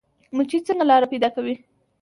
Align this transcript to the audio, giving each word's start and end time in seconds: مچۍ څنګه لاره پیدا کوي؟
مچۍ 0.35 0.59
څنګه 0.67 0.83
لاره 0.89 1.07
پیدا 1.13 1.29
کوي؟ 1.35 1.55